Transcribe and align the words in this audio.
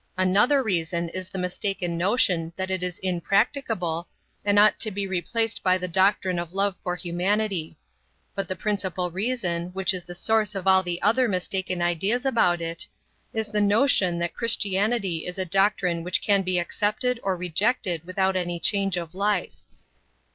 Another 0.17 0.63
reason 0.63 1.09
is 1.09 1.29
the 1.29 1.37
mistaken 1.37 1.95
notion 1.95 2.53
that 2.55 2.71
it 2.71 2.81
is 2.81 2.97
impracticable, 3.03 4.07
and 4.43 4.57
ought 4.57 4.79
to 4.79 4.89
be 4.89 5.05
replaced 5.05 5.61
by 5.61 5.77
the 5.77 5.87
doctrine 5.87 6.39
of 6.39 6.55
love 6.55 6.75
for 6.81 6.95
humanity. 6.95 7.77
But 8.33 8.47
the 8.47 8.55
principal 8.55 9.11
reason, 9.11 9.67
which 9.73 9.93
is 9.93 10.03
the 10.03 10.15
source 10.15 10.55
of 10.55 10.65
all 10.65 10.81
the 10.81 10.99
other 11.03 11.27
mistaken 11.27 11.83
ideas 11.83 12.25
about 12.25 12.61
it, 12.61 12.87
is 13.31 13.49
the 13.49 13.61
notion 13.61 14.17
that 14.17 14.33
Christianity 14.33 15.27
is 15.27 15.37
a 15.37 15.45
doctrine 15.45 16.01
which 16.03 16.23
can 16.23 16.41
be 16.41 16.57
accepted 16.57 17.19
or 17.21 17.37
rejected 17.37 18.03
without 18.03 18.35
any 18.35 18.59
change 18.59 18.97
of 18.97 19.13
life. 19.13 19.53